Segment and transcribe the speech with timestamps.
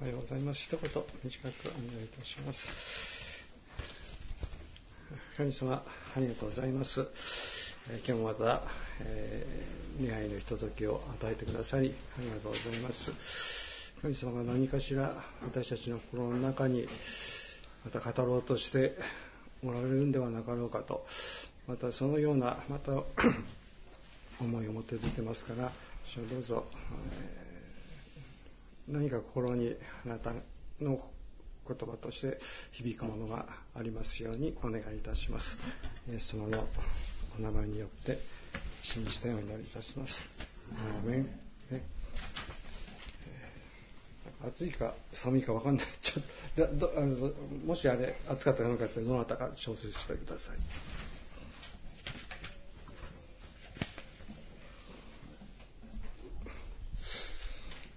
[0.00, 0.60] おはようございます。
[0.60, 2.68] 一言短くお願いいたします。
[5.36, 5.84] 神様、
[6.16, 7.06] ありがとうございます。
[7.88, 8.62] え今日もまた、
[9.00, 13.12] えー、礼拝のひとときを与えてくださり、ありがとうございます。
[14.02, 16.88] 神様が何かしら私たちの心の中に、
[17.84, 18.96] また語ろうとして
[19.62, 21.06] おられるんではなかろうかと、
[21.68, 22.90] またそのような、また
[24.42, 25.70] 思いを持って出てますから、
[26.30, 26.66] どうぞ、
[27.12, 27.43] えー
[28.88, 30.32] 何か心にあなた
[30.80, 31.00] の
[31.66, 32.38] 言葉として
[32.72, 35.56] 響くものがありますようにお願いいたします。
[36.10, 36.64] イエス様の
[37.38, 38.18] お名前によって
[38.82, 40.30] 信じてお祈りいたします。
[41.02, 41.22] アメン。
[41.70, 41.82] ね
[44.46, 45.86] 暑いか寒いか分かんない。
[46.02, 46.92] ちょっと
[47.64, 50.58] もしあれ暑かったかどうかってどなたか調節してください。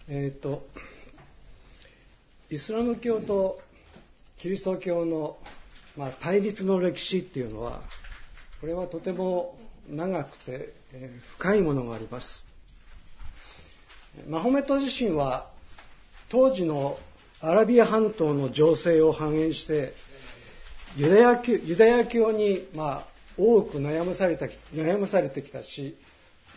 [0.10, 0.66] えっ、と、
[2.50, 3.60] イスラム教と
[4.38, 5.38] キリスト教の、
[5.98, 7.82] まあ、対立の歴史っていうのは、
[8.62, 9.58] これはとても
[9.90, 12.46] 長くて、えー、深いものがあります。
[14.30, 15.52] マホメト自身は
[16.30, 16.98] 当時の
[17.42, 19.94] アラビア半島の情勢を反映して
[20.96, 25.96] ユダヤ教ユダヤ教に、まあ、多く悩まされた悩まされてきたし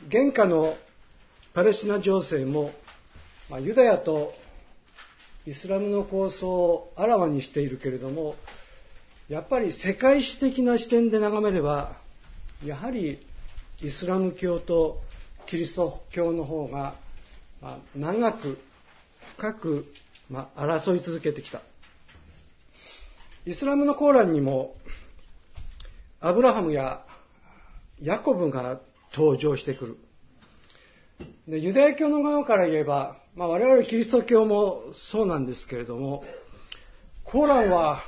[0.09, 0.77] 現下の
[1.53, 2.71] パレスチナ情勢も
[3.51, 4.33] まあ、ユダヤと
[5.45, 8.37] イスラムの構想をあらわにしているけれども
[9.29, 11.97] やっぱり世界史的な視点で眺めれば
[12.65, 13.27] やはり
[13.83, 15.01] イスラム教と
[15.47, 16.95] キリスト教の方が、
[17.61, 18.59] まあ、長く
[19.37, 19.87] 深く、
[20.29, 21.61] まあ、争い続けてきた。
[23.47, 24.77] イスラムのコーランにも
[26.21, 27.05] アブラハムや
[28.03, 28.81] ヤコブが
[29.13, 29.99] 登場してくる。
[31.49, 36.23] でユダヤ教の側から言えばまあ、我々キリスト教もそうなんですけれども、
[37.25, 38.03] コーランは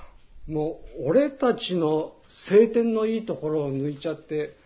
[0.48, 4.56] もう俺たちの聖典のいいところを抜いちゃって、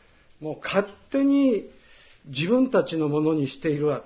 [0.40, 1.68] もう勝手に
[2.26, 4.02] 自分たちのものにしているわ。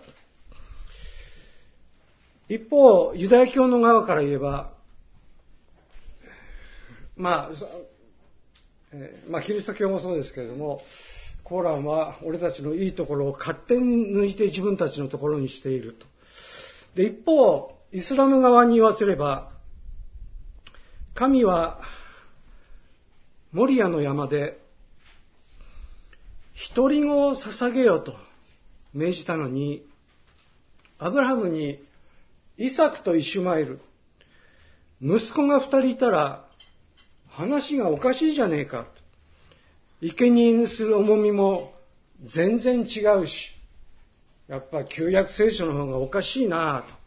[2.49, 4.73] 一方、ユダヤ教の側から言えば、
[7.17, 7.51] まあ、
[8.93, 10.83] えー、まあ、キリスト教もそうですけれども、
[11.51, 16.07] コーランは俺たちのいいところを勝手に抜いて自分たちのところにしていると。
[16.95, 19.51] で、一方、イスラム側に言わせれば、
[21.13, 21.81] 神は、
[23.51, 24.61] モリアの山で、
[26.73, 28.15] 独り子を捧げよと
[28.95, 29.85] 命じたのに、
[31.01, 31.83] アブラハムに、
[32.59, 33.81] イサクとイシュマエル、
[35.03, 36.45] 息子が二人いたら、
[37.29, 38.87] 話がおかしいじゃねえか。
[40.03, 41.75] 生贄にする重みも
[42.25, 43.51] 全然違うし、
[44.49, 47.01] やっぱ旧約聖書の方がおかしいなと。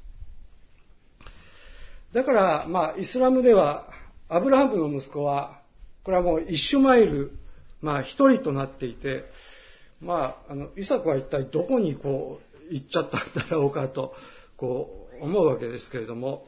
[2.14, 3.88] だから、まあ、イスラムでは、
[4.30, 5.60] アブラハムの息子は、
[6.04, 7.32] これはもうイシュマイル、
[7.82, 9.26] まあ、一人となっていて、
[10.00, 12.40] まあ、あの、イサクは一体どこにこ
[12.70, 14.14] う、行っちゃったんだろうかと、
[14.58, 16.46] こう、思うわけですけれども、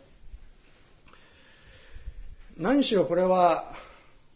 [2.58, 3.74] 何しろこれは、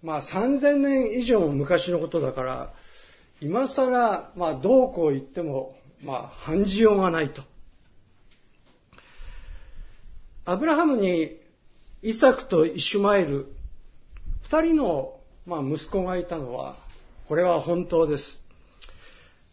[0.02, 2.74] まあ、3000年以上昔のことだから、
[3.42, 7.44] 今更、まあ、どうこう言っても、まあ、反じようがないと。
[10.46, 11.38] アブラハムに
[12.02, 13.54] イサクとイシュマエル、
[14.44, 16.76] 二人の、まあ、息子がいたのは、
[17.28, 18.40] これは本当です。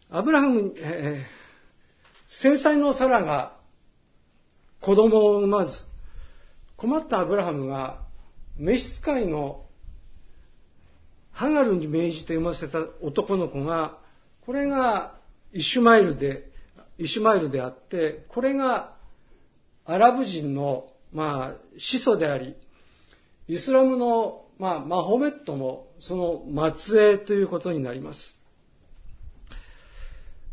[0.09, 3.57] アブラハム、えー、制裁のサラが
[4.81, 5.85] 子供を産まず、
[6.77, 7.99] 困ったアブラハムが
[8.57, 9.66] 召使いの
[11.37, 13.99] ハガルに命じて産ませた男の子が、
[14.43, 15.19] これが
[15.53, 16.49] イシュマイルで、
[16.97, 18.95] イシュマイルであって、これが
[19.85, 22.55] アラブ人の、まあ、始祖であり、
[23.47, 28.41] イスラムの、まあ、マホメットもその末裔ということになります。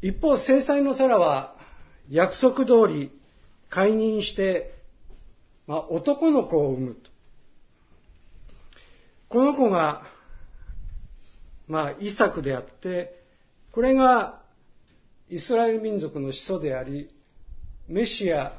[0.03, 1.57] 一方、制裁のサラは
[2.11, 3.11] 約束通り
[3.71, 4.75] 解任して、
[5.67, 7.11] まあ、男の子を産むと。
[9.31, 10.13] この子が、
[11.69, 13.23] まあ、イサクであって、
[13.73, 14.43] これが
[15.31, 17.11] イスラエル民族の始祖であり、
[17.89, 18.53] メシア、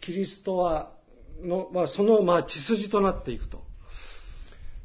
[0.00, 0.92] キリストは
[1.42, 3.62] の、まあ、その、まあ、血筋となっていくと。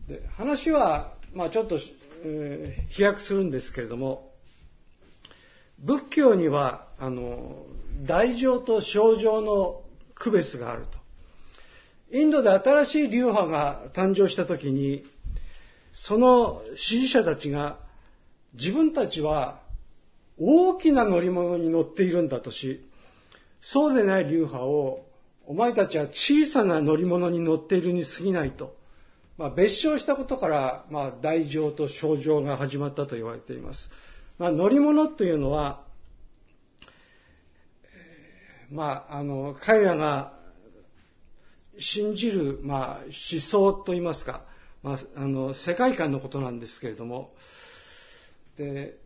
[0.07, 1.77] で話は、まあ、ちょっと、
[2.23, 4.31] えー、飛躍するんですけれども、
[5.79, 7.65] 仏教には、あの、
[8.05, 9.81] 大乗と小乗の
[10.13, 10.97] 区別があると。
[12.11, 15.03] インドで新しい流派が誕生した時に、
[16.03, 17.79] その支持者たちが
[18.53, 19.61] 自分たちは
[20.37, 22.85] 大きな乗り物に乗っているんだとし、
[23.61, 25.05] そうでない流派を
[25.47, 28.75] お前たちは小さな乗り物に乗っているに過ぎないと、
[29.37, 33.89] まあ、別称したことから、まあ、大乗と小乗が始まったと言われています。
[34.37, 35.83] まあ、乗り物というのは、
[38.69, 40.33] まあ、あの、彼らが
[41.77, 44.45] 信じる、まあ、思想といいますか、
[44.85, 47.33] まあ、あの、世界観のことなんですけれども、
[48.55, 48.99] で、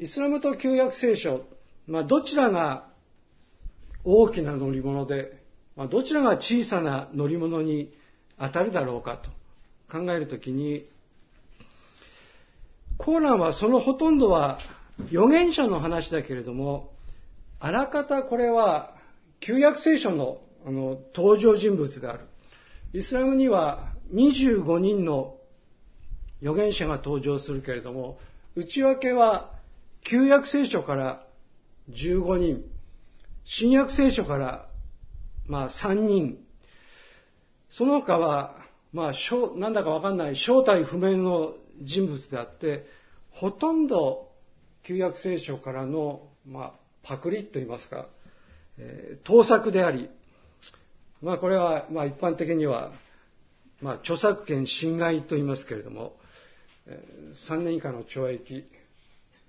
[0.00, 1.44] イスラムと旧約聖書、
[1.86, 2.88] まあ、どちらが
[4.02, 5.38] 大きな乗り物で、
[5.76, 7.92] まあ、どちらが小さな乗り物に
[8.38, 9.28] 当たるだろうかと
[9.92, 10.88] 考えるときに、
[12.96, 14.58] コーランはそのほとんどは
[15.10, 16.94] 預言者の話だけれども、
[17.60, 18.94] あらかたこれは
[19.40, 22.20] 旧約聖書のあの登場人物である。
[22.94, 25.36] イスラムには25人の
[26.40, 28.18] 預言者が登場するけれども、
[28.54, 29.52] 内訳は
[30.02, 31.26] 旧約聖書から
[31.90, 32.64] 15人、
[33.44, 34.68] 新約聖書から
[35.46, 36.38] まあ3人、
[37.70, 38.56] その他は、
[38.92, 39.12] まあ、
[39.56, 42.86] なんだかわかんない正体不明の人物であって、
[43.30, 44.30] ほとんど
[44.82, 46.72] 旧約聖書からの、まあ、
[47.02, 48.06] パクリと言いますか、
[48.78, 50.08] えー、盗作であり、
[51.22, 52.92] まあこれは、まあ一般的には、
[53.80, 56.16] まあ著作権侵害と言いますけれども、
[57.32, 58.64] 3年以下の懲役、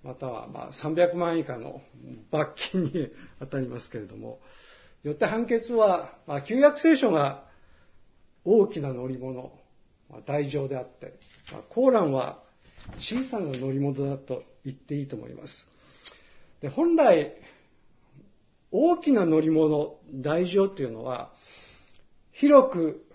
[0.04, 1.82] またはまあ300万以下の
[2.32, 4.40] 罰金に当たりますけれども、
[5.04, 7.46] よって判決は、まあ、旧約聖書が
[8.44, 9.52] 大きな乗り物、
[10.10, 11.14] まあ、大乗であって、
[11.52, 12.40] まあ、コーランは
[12.98, 15.68] 小さな乗り物だと言っていいと思います。
[16.62, 17.34] で本来、
[18.72, 21.32] 大きな乗り物、大乗というのは、
[22.32, 23.07] 広く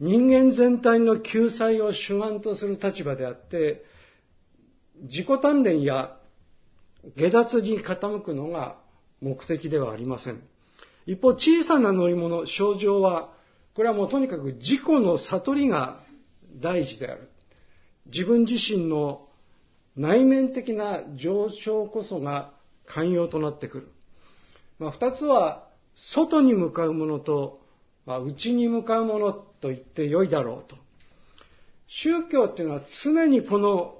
[0.00, 3.84] 人間全体の救済を主眼とする立場であって、
[5.02, 6.16] 自己鍛錬や
[7.16, 8.76] 下脱に傾くのが
[9.20, 10.42] 目的ではありません。
[11.06, 13.32] 一方、小さな乗り物、症状は、
[13.74, 16.00] これはもうとにかく自己の悟りが
[16.56, 17.30] 大事である。
[18.06, 19.28] 自分自身の
[19.96, 22.52] 内面的な上昇こそが
[22.86, 23.88] 寛容となってくる。
[24.78, 27.60] まあ、二つは、外に向かうものと
[28.08, 30.78] まあ、内に向かうものと言ってよいだろうと。
[31.86, 33.96] 宗教っていうのは常にこの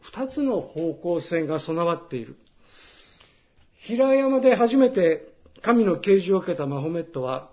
[0.00, 2.36] 二つの方向性が備わっている。
[3.76, 5.28] 平山で初めて
[5.60, 7.50] 神の啓示を受けたマホメットは、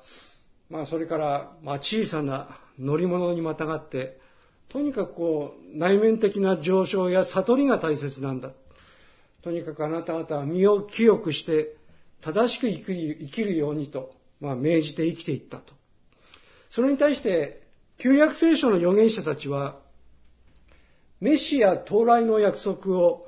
[0.70, 4.18] まあそれから、まあ小さな乗り物にまたがって、
[4.70, 8.52] とにかくこう内面的な上昇や悟りが大切なんだ。
[9.44, 11.76] とにかくあなた方は身を清くして
[12.22, 15.81] 正しく生きるようにと、まあ命じて生きていったと。
[16.72, 17.62] それに対して、
[17.98, 19.80] 旧約聖書の預言者たちは、
[21.20, 23.28] メシア到来の約束を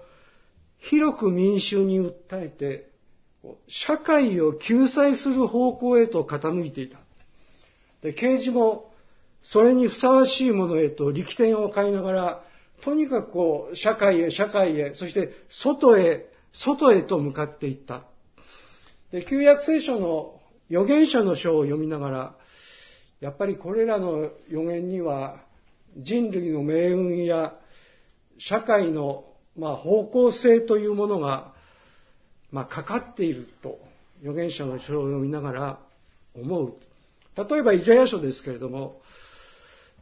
[0.80, 2.90] 広く民衆に訴えて、
[3.68, 6.98] 社会を救済する方向へと傾いていた。
[8.02, 8.92] で、啓示も
[9.44, 12.44] それにふさわしいものへと力点を変えながら、
[12.82, 18.04] とにかくこう、社会へ、社会へ、そして外へ、外へと向かっていった。
[19.12, 20.40] で、旧約聖書の
[20.70, 22.36] 預言者の書を読みながら、
[23.24, 25.38] やっぱりこれらの予言には
[25.96, 27.56] 人類の命運や
[28.38, 29.24] 社会の
[29.58, 31.54] ま方向性というものが
[32.52, 33.80] まかかっていると
[34.20, 35.80] 預言者の書を読みながら
[36.36, 36.74] 思う。
[37.38, 39.00] 例えばイザヤ書ですけれども、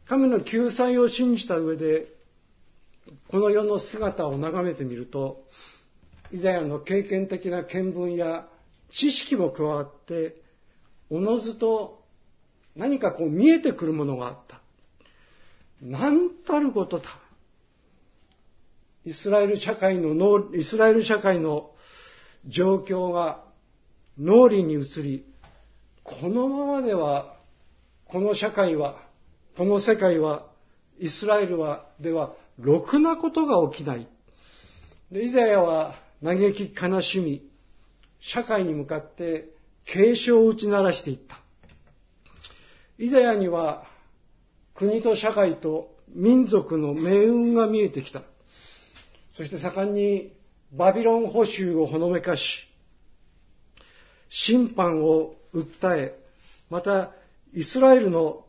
[0.08, 2.08] 神の救済を信じた上で、
[3.28, 5.44] この世の姿を眺めてみると、
[6.32, 8.48] イザヤの経験的な見聞や
[8.90, 10.34] 知識も加わって、
[11.08, 12.01] おのずと
[12.76, 14.60] 何かこう見えてくるものがあった。
[15.82, 17.10] 何たることだ。
[19.04, 21.70] イスラエル社会の脳、イスラエル社会の
[22.46, 23.44] 状況が
[24.18, 25.24] 脳裏に移り、
[26.04, 27.36] このままでは、
[28.06, 28.98] この社会は、
[29.56, 30.46] この世界は、
[30.98, 34.06] イスラエルは、では、ろくなことが起きない。
[35.10, 37.48] で、イザヤは嘆き悲しみ、
[38.20, 39.50] 社会に向かって
[39.84, 41.41] 警鐘を打ち鳴らしていった。
[43.02, 43.82] イザヤには
[44.74, 48.22] 国と社会と民族の命運が見えてきた。
[49.32, 50.32] そして盛んに
[50.70, 52.68] バビロン捕囚をほのめかし、
[54.28, 56.16] 審判を訴え、
[56.70, 57.10] また
[57.52, 58.44] イスラエルの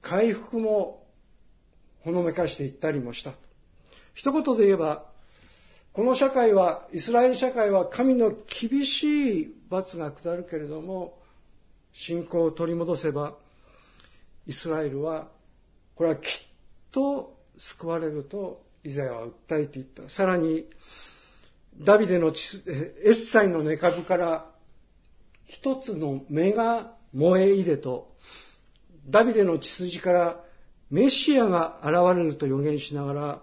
[0.00, 1.04] 回復も
[2.00, 3.34] ほのめかしていったりもした。
[4.14, 5.04] 一言で言えば、
[5.92, 11.18] この社会は、イスラエル社会は神の厳しい罰が下るけれども、
[11.94, 13.34] 信仰を取り戻せば、
[14.46, 15.28] イスラエルは、
[15.94, 16.22] これはきっ
[16.92, 20.08] と救われるとイザヤは訴えていった。
[20.10, 20.66] さらに、
[21.80, 24.50] ダビデのエッサイの根株から
[25.46, 28.12] 一つの芽がモエイデと
[29.08, 30.40] ダビデの血筋から
[30.90, 33.42] メシアが現れると予言しながら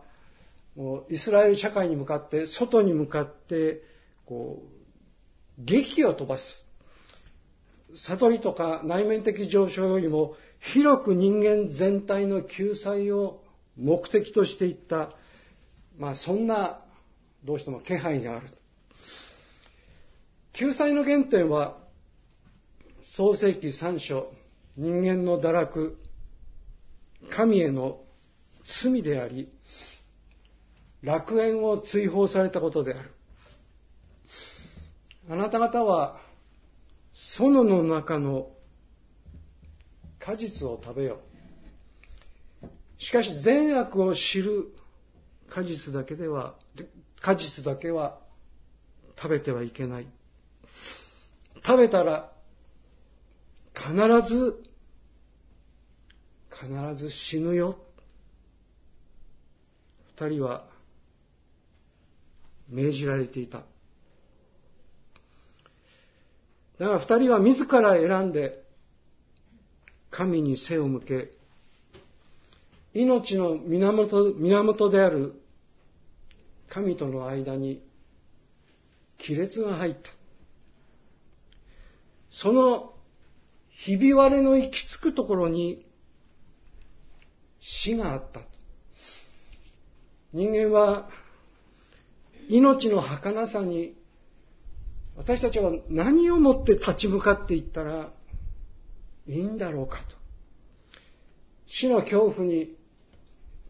[0.76, 3.82] もうイスラエル社会に向かって外に向かって
[4.26, 6.66] こう劇を飛ばす
[7.96, 10.36] 悟りとか内面的上昇よりも
[10.74, 13.44] 広く人間全体の救済を
[13.78, 15.12] 目的としていった、
[15.98, 16.82] まあそんな
[17.44, 18.48] どうしても気配がある。
[20.54, 21.78] 救済の原点は
[23.16, 24.32] 創世記3章
[24.78, 25.98] 人間の堕落
[27.30, 28.02] 神への
[28.84, 29.52] 罪であり
[31.02, 33.12] 楽園を追放されたことである
[35.30, 36.20] あなた方は
[37.38, 38.50] 園の中の
[40.20, 41.20] 果実を食べよ
[42.98, 44.74] しかし善悪を知る
[45.50, 46.56] 果実だけでは
[47.22, 48.20] 果実だけは
[49.22, 50.08] 食べてはいけない。
[51.64, 52.32] 食べたら
[53.76, 53.94] 必
[54.28, 54.64] ず
[56.50, 57.78] 必ず死ぬよ。
[60.18, 60.66] 二人は
[62.68, 63.62] 命じられていた。
[66.82, 68.64] だから二人は自ら選んで
[70.10, 71.32] 神に背を向け
[72.96, 75.40] 命の源源である
[76.70, 77.84] 神との間に
[79.24, 80.10] 亀裂が入った。
[82.32, 82.94] その
[83.70, 85.86] ひび割れの行き着くところに
[87.60, 88.42] 死があった
[90.34, 91.10] 人間は
[92.50, 94.01] 命の儚さに
[95.22, 98.10] 私たちは何をもって立ち向かっていったら
[99.28, 100.16] いいんだろうかと。
[101.68, 102.76] 死の恐怖に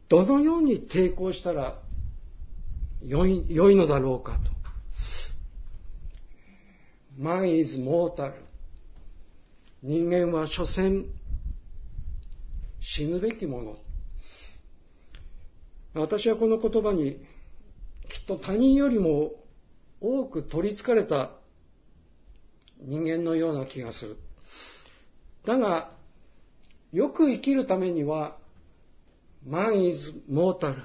[0.07, 1.81] どのように抵抗したら
[3.05, 4.49] 良い良いのだろうかと。
[7.21, 8.31] Man is mortal.
[9.83, 11.07] 人間は所詮
[12.79, 13.75] 死ぬべきもの。
[15.95, 17.21] 私はこの言葉に
[18.07, 19.33] きっと他人よりも
[19.99, 21.40] 多く取りつかれた
[22.81, 24.17] 人間のような気がする。
[25.45, 25.91] だが、
[26.91, 28.37] よく生きるためには、
[29.47, 30.75] man is mortal。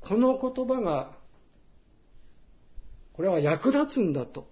[0.00, 1.16] この言葉が、
[3.12, 4.48] これは役立つんだと。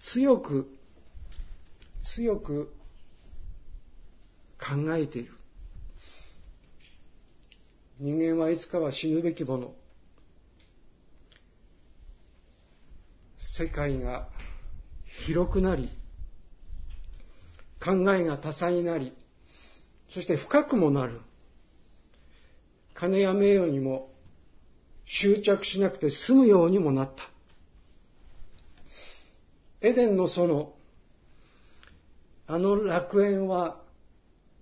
[0.00, 0.68] 強く、
[2.02, 2.72] 強く
[4.58, 5.32] 考えている。
[7.98, 9.74] 人間はいつかは死ぬべきもの。
[13.46, 14.28] 世界が
[15.26, 15.88] 広くなり、
[17.82, 19.12] 考えが多彩になり、
[20.08, 21.20] そして深くもなる。
[22.94, 24.10] 金や名誉にも
[25.04, 27.30] 執着しなくて済むようにもなった。
[29.80, 30.74] エデンの園、
[32.48, 33.80] あの楽園は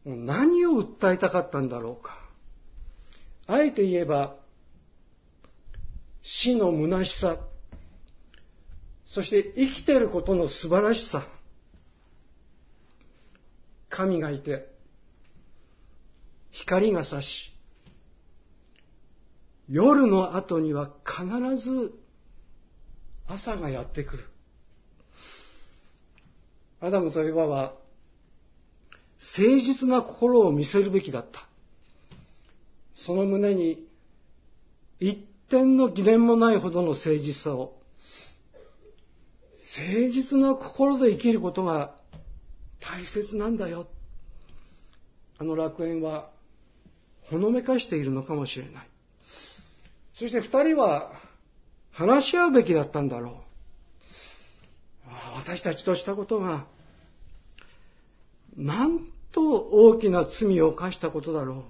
[0.05, 2.19] 何を訴えたかったんだろうか。
[3.47, 4.37] あえて言えば、
[6.23, 7.39] 死の虚しさ、
[9.15, 11.25] そして生きてることの素晴らしさ。
[13.89, 14.67] 神がいて、
[16.51, 17.53] 光が差し、
[19.69, 21.95] 夜の後には必ず
[23.29, 24.25] 朝がやってくる。
[26.81, 27.75] アダムとエバは
[29.37, 31.47] 誠実な心を見せるべきだった。
[32.97, 33.87] その胸に
[34.99, 37.79] 一点の疑念もないほどの誠実さを、
[39.65, 41.95] 誠実な心で生きることが
[42.81, 43.87] 大切なんだよ。
[45.39, 46.31] あの楽園は
[47.23, 48.89] ほのめかしているのかもしれない。
[50.13, 51.13] そして二人は
[51.93, 53.35] 話し合うべきだったんだろう。
[55.37, 56.67] 私たちとしたことが、
[58.57, 61.63] なんと大きな罪を犯したことだろう。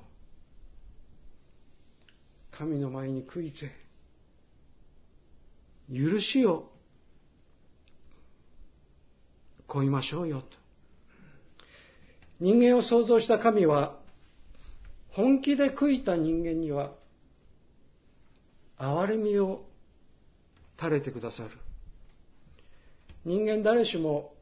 [2.51, 3.71] 神の前に悔いて、
[5.93, 6.74] 許しを
[9.75, 10.47] 乞いましょうよと。
[12.41, 13.99] 人間を創造した神は、
[15.09, 16.93] 本気で悔いた人間には、
[18.79, 19.65] 憐れみを
[20.79, 21.51] 垂れてくださる。
[23.25, 24.35] 人間誰しも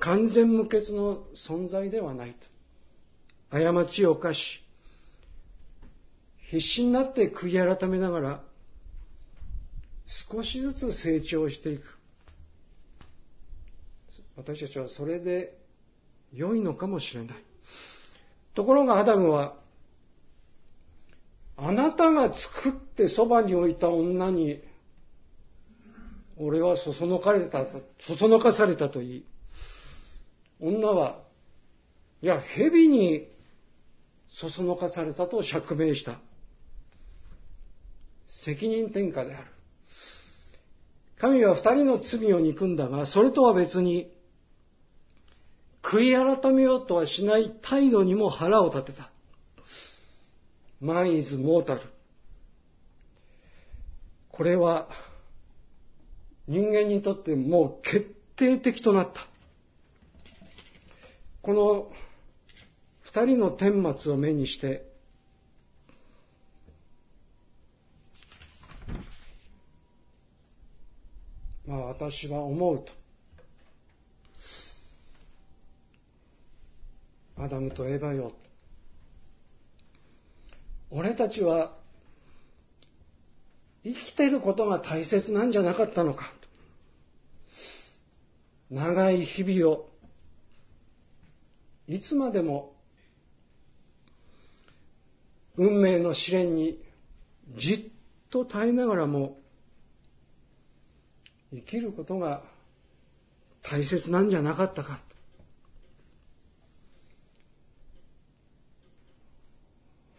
[0.00, 2.46] 完全無欠の存在ではないと。
[3.50, 4.62] 過ちを犯し、
[6.50, 8.44] 必死になって悔い改めながら、
[10.06, 11.98] 少しずつ成長していく。
[14.36, 15.56] 私たちはそれで
[16.32, 17.36] 良いのかもしれない。
[18.54, 19.54] ところがアダムは、
[21.56, 24.62] あなたが作ってそばに置いた女に
[26.36, 27.66] 俺はそそのかれた、
[28.00, 29.24] そそのかされたと言い、
[30.60, 31.20] 女は、
[32.22, 33.28] いや、蛇に
[34.32, 36.18] そそのかされたと釈明した。
[38.26, 39.46] 責任転嫁である。
[41.18, 44.12] 神は二人の罪を憎んだが、それとは別に、
[45.84, 49.10] 悔い改めようとはしない態度にも腹を立てた。
[50.80, 51.82] マンイズモータル。
[54.30, 54.88] これは、
[56.48, 59.26] 人間にとってもう決定的となった。
[61.42, 61.92] この
[63.02, 64.90] 二人の顛末を目にして、
[71.66, 73.03] まあ私は思うと。
[77.44, 78.32] アダムとエヴァよ。
[80.90, 81.76] 俺たちは
[83.82, 86.32] 生きてることが大切なんじゃなかったのか。
[88.70, 89.90] 長い日々を
[91.86, 92.72] いつまでも
[95.58, 96.82] 運命の試練に
[97.58, 97.80] じっ
[98.30, 99.38] と耐えながらも
[101.52, 102.42] 生きることが
[103.62, 104.98] 大切なんじゃなかったか。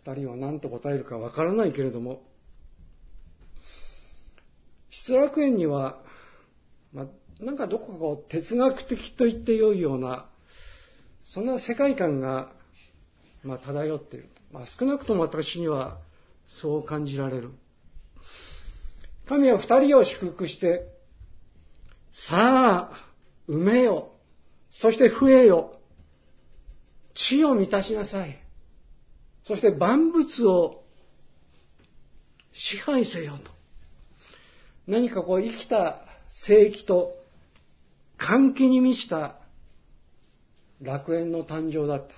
[0.06, 2.22] 二人は何と答えるかわからないけれども、
[4.92, 6.00] 失楽園には、
[6.94, 10.30] まあ、なんかどこかこう哲学的と言ってよいような、
[11.24, 12.52] そんな世界観が、
[13.44, 14.30] まあ、漂っている。
[14.52, 15.98] まあ、少なくとも私には
[16.48, 17.50] そう感じられる。
[19.28, 20.88] 神は二人を祝福して、
[22.14, 23.12] さあ、
[23.50, 24.12] 埋めよ。
[24.70, 25.80] そして増えよ。
[27.16, 28.45] 地を満たしなさい。
[29.46, 30.84] そして万物を
[32.52, 33.52] 支配せよと。
[34.88, 36.00] 何かこう生きた
[36.30, 37.16] 聖域と
[38.18, 39.36] 歓喜に満ちた
[40.82, 42.16] 楽園の誕生だった。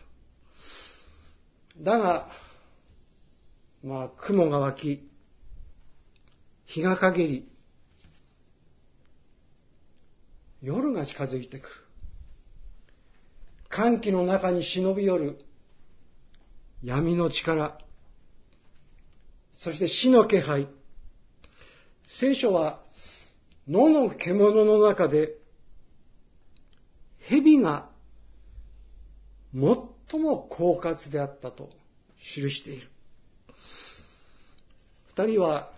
[1.79, 2.27] だが、
[3.83, 5.09] まあ雲が湧き、
[6.65, 7.49] 日が陰り、
[10.61, 11.69] 夜が近づいてくる。
[13.69, 15.46] 歓喜の中に忍び寄る
[16.83, 17.77] 闇の力、
[19.53, 20.67] そして死の気配。
[22.07, 22.81] 聖書は
[23.67, 25.35] 野の獣の中で
[27.19, 27.89] 蛇が
[29.53, 31.69] 最も狡猾であったと
[32.19, 32.87] 記している。
[35.17, 35.71] 二人は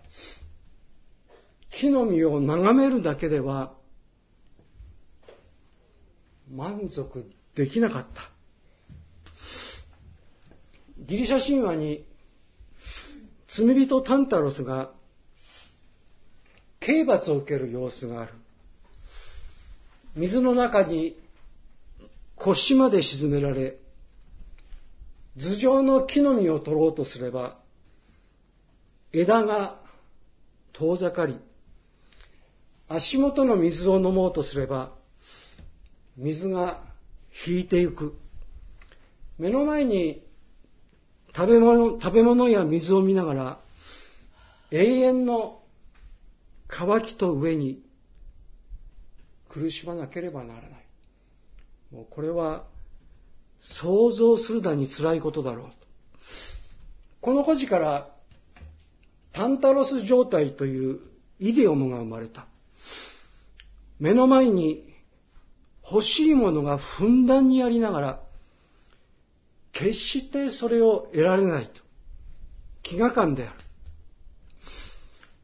[1.71, 3.73] 木の実を眺めるだけでは
[6.51, 8.29] 満足できなかった。
[10.99, 12.05] ギリシャ神話に
[13.47, 14.91] 罪人タンタロスが
[16.79, 18.33] 刑罰を受ける様子がある。
[20.15, 21.17] 水の中に
[22.35, 23.77] 腰まで沈められ、
[25.37, 27.57] 頭上の木の実を取ろうとすれば、
[29.11, 29.79] 枝が
[30.73, 31.37] 遠ざかり、
[32.87, 34.91] 足元の水を飲もうとすれば、
[36.17, 36.81] 水が
[37.45, 38.17] 引いていく。
[39.37, 40.23] 目の前に
[41.39, 43.59] 食べ物、食べ物や水を見ながら、
[44.71, 45.61] 永遠の
[46.67, 47.81] 渇きと上に
[49.47, 50.71] 苦しまなければならない。
[51.93, 52.65] もうこれは
[53.61, 55.73] 想像するだに辛いことだろうと。
[57.21, 58.09] この故事から
[59.31, 60.99] タンタロス状態という
[61.39, 62.47] イデオムが生まれた。
[63.97, 64.93] 目の前に
[65.89, 68.28] 欲しいものがふんだんにありながら、
[69.79, 71.81] 決してそれを得られないと。
[72.83, 73.53] 飢餓感である。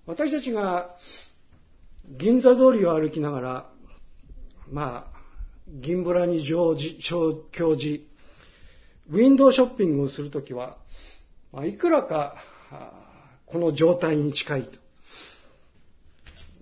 [0.05, 0.97] 私たちが
[2.05, 3.69] 銀座通りを歩きながら、
[4.69, 5.17] まあ、
[5.67, 7.45] 銀ブラに乗じ、教
[7.79, 8.01] 示、
[9.09, 10.77] ウィンドウショッピングをするときは、
[11.53, 12.35] まあ、いくらか、
[13.45, 14.79] この状態に近いと。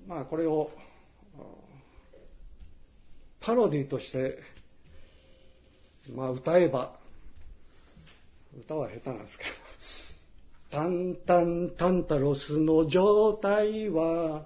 [0.07, 0.69] まあ、これを、
[3.39, 4.37] パロディとして、
[6.13, 7.02] まあ、歌えば、
[8.59, 9.49] 歌は下手なんですけど、
[10.71, 14.45] タンタンタンタロスの状態は、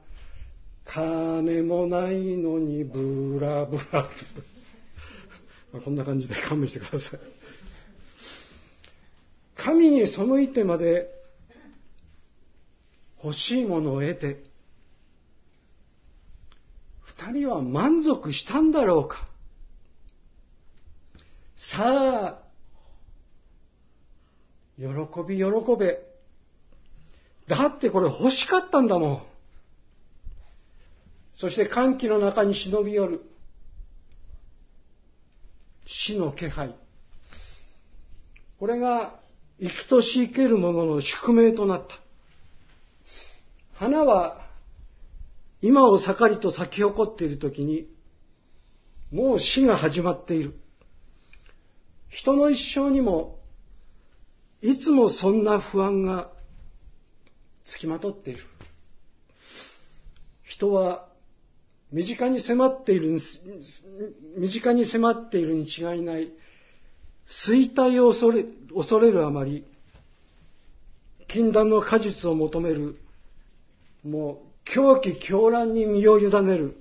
[0.86, 4.10] 金もないのにブラブラ。
[5.74, 7.20] まあこんな感じで勘弁してください。
[9.58, 11.10] 神に背いてまで
[13.22, 14.43] 欲しいものを得て、
[17.02, 19.28] 二人は満足したんだろうか？
[21.58, 22.46] さあ、
[24.78, 24.86] 喜
[25.28, 25.46] び喜
[25.80, 26.00] べ。
[27.48, 29.24] だってこれ欲しかったんだもん。
[31.36, 33.22] そして歓喜の中に忍び寄る
[35.86, 36.76] 死の気配。
[38.60, 39.20] これが
[39.60, 41.96] 生きとし生ける者の宿命となった。
[43.74, 44.46] 花は
[45.62, 47.88] 今を盛りと咲き誇っている時に
[49.12, 50.60] もう死が始まっている。
[52.10, 53.37] 人の一生にも
[54.62, 56.32] いつもそんな不安が
[57.63, 58.39] つきまとっている。
[60.43, 61.08] 人は
[61.91, 63.20] 身近に迫っている、
[64.38, 66.32] 身近に迫っているに違いない、
[67.26, 69.65] 衰退を恐れ恐れるあまり、
[71.28, 72.98] 禁断の果実を求める、
[74.04, 76.78] もう狂気狂乱に身を委ねる、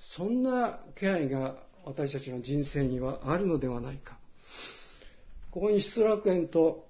[0.00, 4.17] そんな気配が私たちの人生にはあるのではないか。
[5.58, 6.86] ここに失楽園と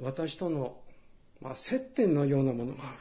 [0.00, 0.78] 私との、
[1.42, 2.92] まあ、接点のようなものがあ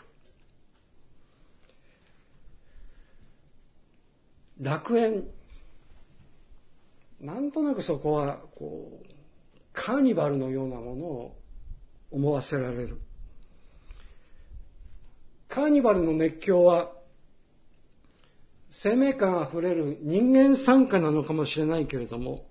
[4.60, 4.66] る。
[4.66, 5.24] 楽園。
[7.22, 9.06] なんとなくそこは、こう、
[9.72, 11.38] カーニバルのようなものを
[12.12, 13.00] 思わせられる。
[15.48, 16.92] カーニバルの熱狂は、
[18.70, 22.46] 生命感あふれる人間参加なのかもしれないけれども、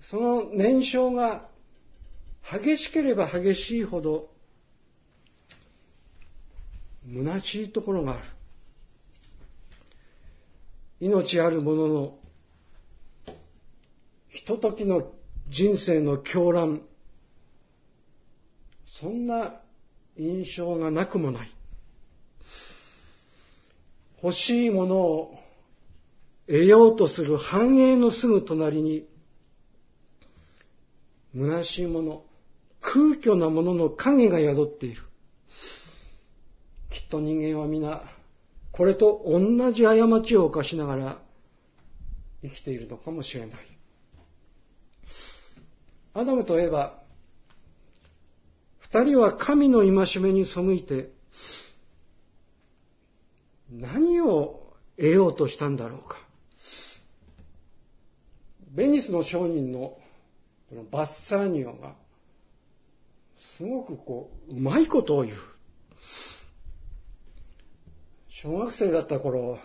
[0.00, 1.48] その燃焼が
[2.42, 4.30] 激しければ激しいほど、
[7.06, 8.24] 虚しいところがある。
[11.00, 12.18] 命ある者の
[14.28, 15.12] ひとときの
[15.48, 16.82] 人生の狂乱、
[18.86, 19.60] そんな
[20.16, 21.50] 印象がなくもない。
[24.22, 25.38] 欲しいものを
[26.46, 29.06] 得ようとする繁栄のすぐ隣に、
[31.34, 32.24] 虚しいもの、
[32.80, 35.02] 空虚なものの影が宿っている。
[36.90, 38.02] きっと人間は皆、
[38.72, 41.18] これと同じ過ちを犯しながら
[42.42, 43.58] 生きているのかもしれない。
[46.14, 46.94] アダムとエヴァ、
[48.78, 51.12] 二人は神の戒めに背いて、
[53.70, 56.18] 何を得ようとしたんだろうか。
[58.72, 59.96] ベニスの商人の
[60.70, 61.96] このバッサーニオが、
[63.36, 65.36] すごくこう、うまいことを言う。
[68.28, 69.58] 小学生だった頃、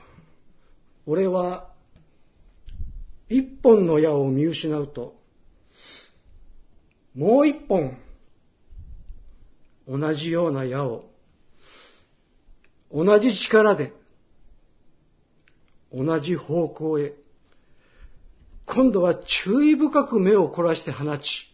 [1.05, 1.69] 俺は
[3.29, 5.15] 一本の矢を見失うと、
[7.13, 7.95] もう一本
[9.87, 11.05] 同じような矢を
[12.91, 13.93] 同じ力で
[15.93, 17.13] 同じ方向へ
[18.75, 21.49] 今度は注意深く目を凝らして放ち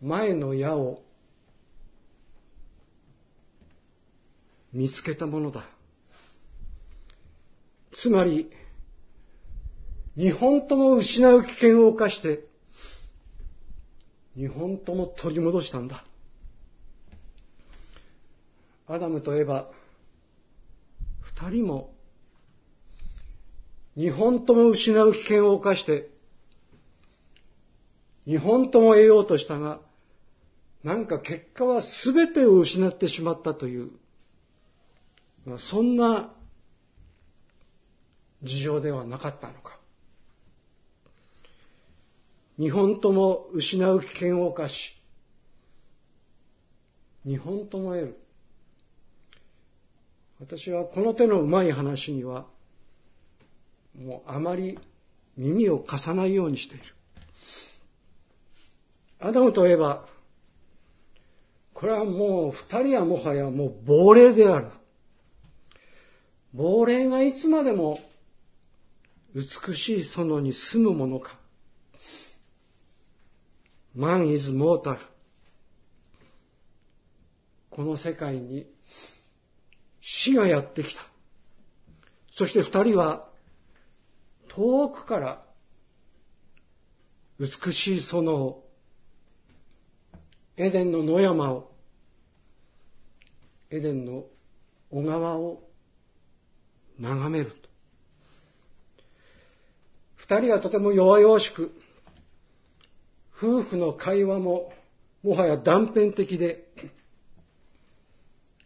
[0.00, 1.00] 前の矢を
[4.72, 5.64] 見つけたものだ。
[7.92, 8.50] つまり、
[10.16, 12.44] 日本とも失う危険を冒して、
[14.34, 16.02] 日本とも取り戻したんだ。
[18.88, 19.68] アダムとエバ、
[21.20, 21.91] 二人も、
[23.96, 26.08] 日本とも失う危険を冒して、
[28.24, 29.80] 日本とも得ようとしたが、
[30.82, 33.90] なんか結果は全てを失ってしまったという、
[35.58, 36.32] そんな
[38.42, 39.78] 事情ではなかったのか。
[42.58, 44.96] 日本とも失う危険を冒し、
[47.24, 48.18] 日本とも得る。
[50.40, 52.46] 私はこの手のうまい話には、
[53.98, 54.78] もうあまり
[55.36, 56.84] 耳を貸さないようにしている。
[59.20, 60.06] アダムといえば、
[61.74, 64.68] これはもう二人はもはやもう亡霊である。
[66.54, 67.98] 亡霊がいつまでも
[69.34, 71.38] 美しい園に住むものか。
[73.96, 74.98] Man is mortal.
[77.70, 78.66] この世界に
[80.00, 81.00] 死がやってきた。
[82.30, 83.31] そして二人は
[84.54, 85.44] 遠くから
[87.38, 88.64] 美しい園を、
[90.56, 91.72] エデンの野山を、
[93.70, 94.24] エデンの
[94.90, 95.62] 小川を
[97.00, 97.68] 眺めると。
[100.16, 101.72] 二人はとても弱々しく、
[103.34, 104.72] 夫婦の会話も
[105.22, 106.68] もはや断片的で、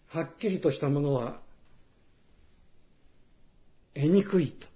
[0.09, 1.41] はっきりとしたものは
[3.95, 4.76] 得にくいと。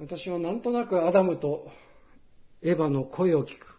[0.00, 1.70] 私はなんとなくアダムと
[2.62, 3.76] エヴァの声を聞く。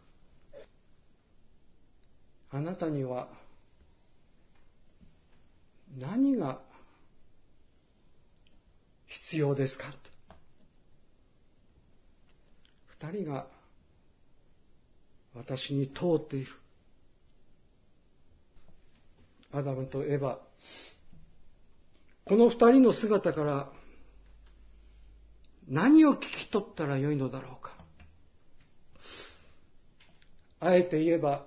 [2.51, 3.27] あなたには
[5.99, 6.59] 何が
[9.07, 9.85] 必要ですか？
[12.99, 13.47] 二人が
[15.33, 16.51] 私に通っている。
[19.51, 20.37] アダムとエバ。
[22.25, 23.71] この二人の姿から
[25.67, 27.73] 何を聞き取ったらよいのだろうか。
[30.59, 31.45] あえて言えば、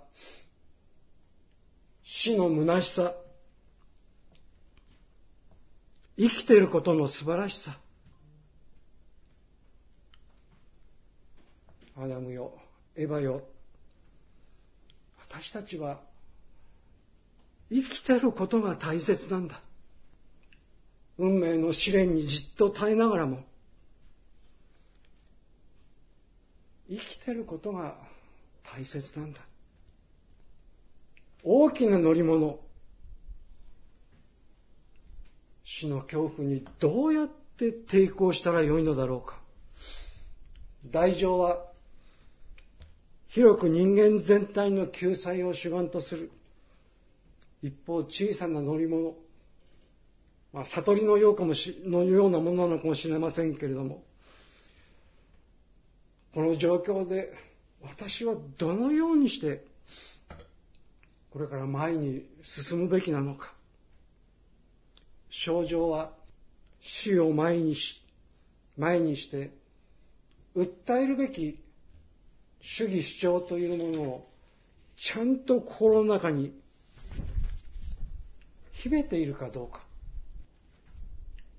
[2.02, 3.14] 死の虚しさ、
[6.16, 7.78] 生きていることの素晴らしさ。
[11.96, 12.58] アダムよ、
[12.96, 13.42] エヴァよ、
[15.20, 16.00] 私たちは
[17.70, 19.60] 生きてることが大切なんだ。
[21.18, 23.44] 運命の試練にじっと耐えながらも、
[26.88, 27.96] 生きてることが
[28.62, 29.40] 大切なんだ。
[31.42, 32.58] 大きな乗り物、
[35.64, 39.40] 死の恐怖にどうやって抵抗したらよいのだろうか。
[40.90, 41.64] 大乗は
[43.28, 46.30] 広く人間全体の救済を主眼とする。
[47.62, 49.14] 一方、小さな乗り物、
[50.52, 54.04] まあ、悟りのようかもしのようなものなのかもしれませんけれども、
[56.34, 57.32] この状況で
[57.80, 59.64] 私はどのようにして
[61.34, 63.52] これから前に進むべきなのか。
[65.30, 66.12] 症状は
[66.80, 68.00] 死を前にし、
[68.78, 69.50] 前にして、
[70.54, 71.58] 訴えるべき
[72.60, 74.30] 主義主張というものを
[74.96, 76.56] ちゃんと心の中に
[78.70, 79.82] 秘めているかどうか。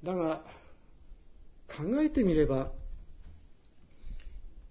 [0.04, 0.42] だが、
[1.68, 2.72] 考えてみれば、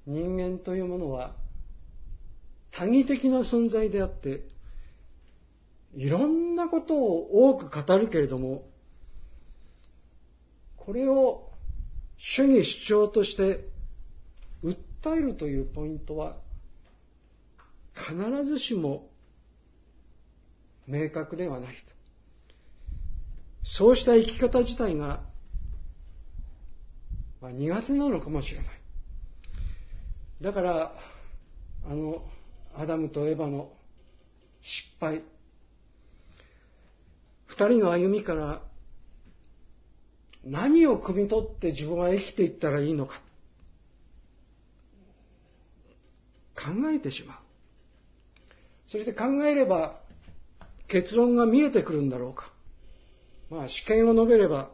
[0.07, 1.35] 人間というものは
[2.71, 4.43] 多義的な存在であって、
[5.95, 8.69] いろんなことを多く語るけれども、
[10.77, 11.51] これを
[12.19, 13.64] 主義主張として
[14.64, 16.37] 訴えるというポイントは
[17.95, 19.09] 必ずしも
[20.88, 21.95] 明確ではないと。
[23.64, 25.21] そうした生き方自体が、
[27.40, 28.84] まあ、苦手なのかもしれない。
[30.40, 30.92] だから、
[31.87, 32.25] あの、
[32.75, 33.70] アダムとエヴァの
[34.62, 35.23] 失敗、
[37.47, 38.62] 二人の歩みから
[40.44, 43.20] 何を汲み取って自分は生きていったらいいのか。
[46.55, 47.37] 考えてしまう。
[48.87, 50.01] そして考えれば
[50.88, 52.51] 結論が見えてくるんだろうか。
[53.51, 54.70] まあ試験を述べれば、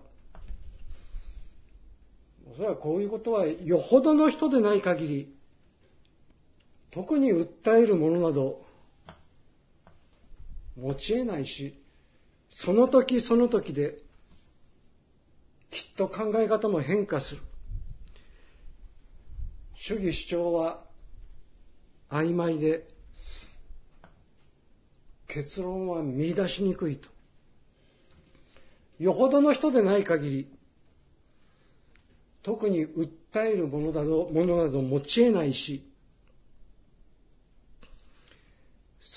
[2.53, 5.35] おそらくこういうことはよほどの人でない限り、
[6.90, 8.64] 特に訴えるものなど
[10.76, 11.81] 持ち得ないし、
[12.48, 13.98] その時その時で
[15.70, 17.42] きっと考え方も変化する。
[19.74, 20.83] 主義主張は
[22.11, 22.87] 曖昧で
[25.29, 27.09] 結論は見出しにくいと。
[28.98, 30.53] よほどの人でない限り
[32.42, 35.89] 特に訴えるものなどものなど持ち得ないし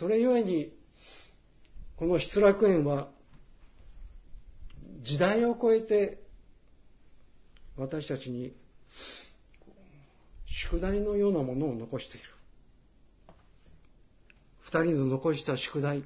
[0.03, 0.73] それゆえに
[1.95, 3.07] この失楽園は
[5.01, 6.21] 時代を超えて
[7.77, 8.53] 私たちに
[10.45, 12.25] 宿題のようなものを残している。
[14.59, 16.03] 二人の残した宿題。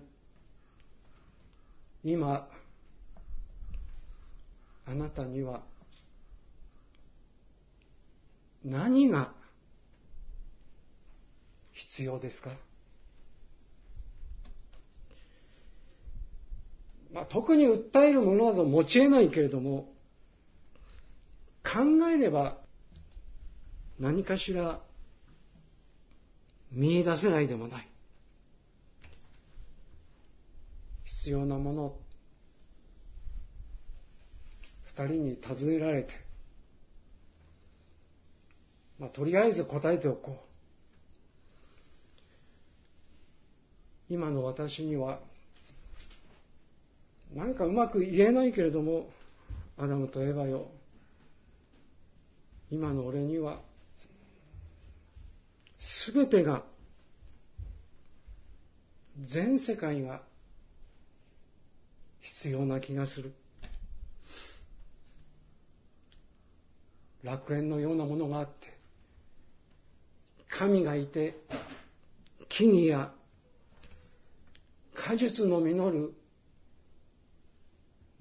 [2.04, 2.48] 今、
[4.86, 5.64] あなたには
[8.64, 9.34] 何が
[11.74, 12.52] 必要ですか？
[17.14, 19.94] まあ、特に訴えるものなど持ち得ないけれども、
[21.64, 22.58] 考えれば
[24.00, 24.80] 何かしら
[26.72, 27.88] 見出せないでもない。
[31.06, 31.96] 必要なもの、
[34.84, 36.14] 二人に尋ねられて、
[39.00, 40.32] まあ、とりあえず答えておこ
[44.10, 44.14] う。
[44.14, 45.20] 今の私には、
[47.34, 49.10] なんかうまく言えないけれども、
[49.78, 50.72] アダムとエヴァよ、
[52.72, 53.62] 今の俺には
[56.14, 56.64] 全てが
[59.20, 60.22] 全世界が
[62.20, 63.34] 必要な気がする。
[67.24, 68.74] 楽園のようなものがあって
[70.50, 71.38] 神がいて
[72.48, 73.12] 木々や
[74.94, 76.14] 果実の実る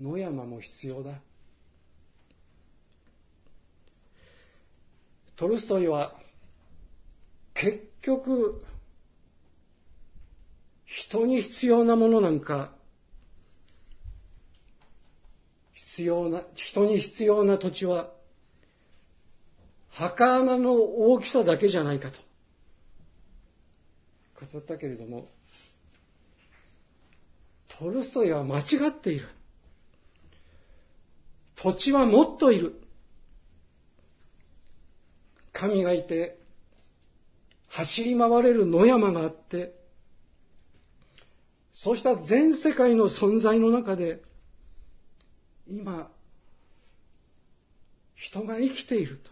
[0.01, 1.21] 野山も必要だ。
[5.37, 6.15] トルストイは
[7.55, 8.63] 結局
[10.85, 12.73] 人に必要なものなんか
[15.73, 18.13] 必要な人に必要な土地は
[19.91, 22.19] 墓穴の大きさだけじゃないかと。
[24.39, 25.29] 語ったけれども
[27.69, 29.29] トルストイは間違っている。
[31.57, 32.81] 土地はもっといる。
[35.53, 36.39] 神がいて
[37.69, 39.75] 走り回れる野山があって
[41.73, 44.21] そうした全世界の存在の中で
[45.67, 46.11] 今
[48.15, 49.31] 人が生きていると。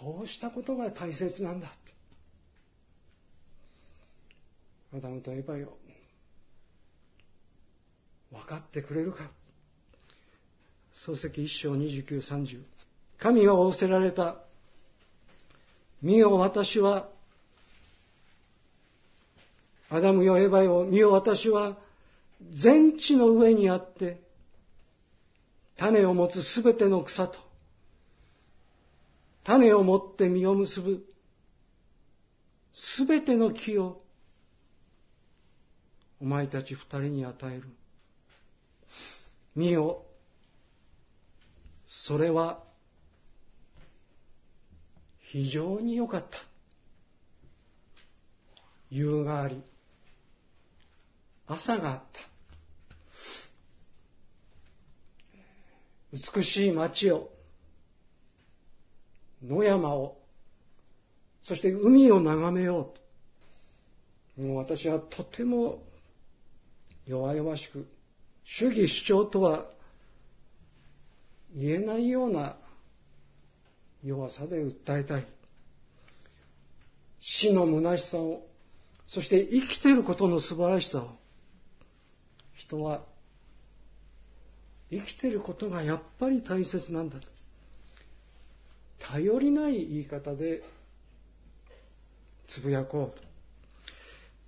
[0.00, 1.68] そうしたことが大切なんだ。
[4.94, 5.76] アダムとエヴァよ
[8.30, 9.30] 分かってくれるか。
[11.06, 12.60] 漱石一章二十九三十
[13.18, 14.36] 神は仰せられた
[16.02, 17.08] 見よ私は
[19.90, 21.76] アダムよエヴァよ見よ私は
[22.50, 24.20] 全地の上にあって
[25.76, 27.38] 種を持つすべての草と
[29.44, 31.04] 種を持って実を結ぶ
[32.72, 34.02] すべての木を
[36.20, 37.62] お前たち二人に与える。
[39.54, 40.04] 見よ、
[41.88, 42.62] それは
[45.20, 46.38] 非常に良かった。
[48.90, 49.62] 夕があり、
[51.46, 52.20] 朝があった。
[56.36, 57.30] 美しい街を、
[59.42, 60.18] 野山を、
[61.42, 62.92] そして海を眺めよ
[64.36, 64.46] うと。
[64.46, 65.82] もう私はとても
[67.06, 67.86] 弱々しく、
[68.44, 69.66] 主義主張とは
[71.54, 72.56] 言えないような
[74.04, 75.26] 弱さで訴えたい。
[77.20, 78.46] 死の虚しさを、
[79.06, 81.10] そして生きていることの素晴らしさを、
[82.54, 83.02] 人は
[84.90, 87.26] 生きていることがやっぱり大切なんだと。
[88.98, 90.62] 頼りない言い方で
[92.46, 93.22] つぶやこうと。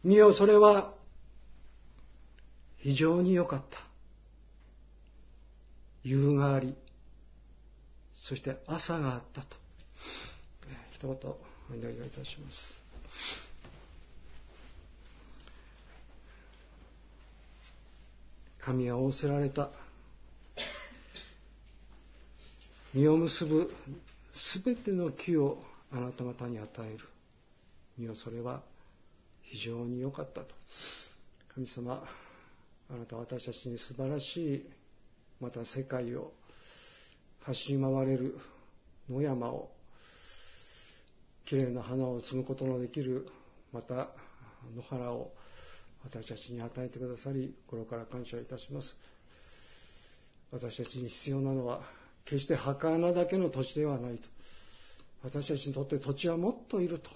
[0.02, 0.94] 見よ、それは
[2.78, 3.78] 非常に良かった。
[6.02, 6.74] 夕があり、
[8.30, 9.56] そして朝があったと。
[10.92, 12.80] 一言お祈りをいたします。
[18.60, 19.70] 神は仰せられた。
[22.94, 23.74] 実を結ぶ
[24.32, 25.58] すべての木を
[25.90, 27.00] あなた方に与える。
[27.98, 28.62] 実をそれは
[29.42, 30.54] 非常に良かったと。
[31.52, 32.04] 神様、
[32.90, 34.70] あなた私たちに素晴らしい
[35.40, 36.32] また世界を
[37.44, 38.36] 走り回れる
[39.08, 39.70] 野山を
[41.46, 43.26] きれいな花を摘むことのできる
[43.72, 44.08] また
[44.76, 45.32] 野原を
[46.04, 48.96] 私たちに与えてくださり心から感謝いたします。
[50.52, 51.82] 私たちに必要なのは
[52.24, 54.28] 決して墓穴だけの土地ではないと。
[55.22, 57.10] 私たちにとって土地はもっといると。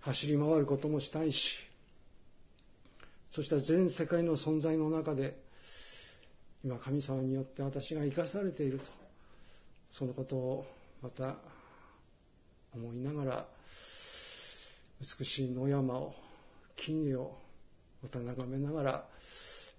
[0.00, 1.52] 走り回ることもしたいし
[3.32, 5.38] そして全世界の存在の中で
[6.64, 8.86] 今神様によって私が生かされていると
[9.92, 10.66] そのことを
[11.02, 11.36] また
[12.74, 13.46] 思いながら
[15.18, 16.14] 美しい野山を
[16.76, 17.36] 木々を
[18.02, 19.04] また眺めながら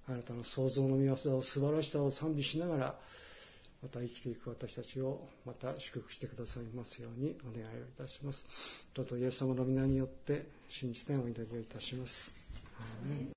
[0.08, 2.96] あなたの創造の見業を素晴らしさを賛美しながら
[3.82, 8.46] また生きていく私たちをまた祝福してくださいますようにお願いをいたします。
[8.94, 12.36] どうぞイエス様の皆によって信じてお祈りをいたします。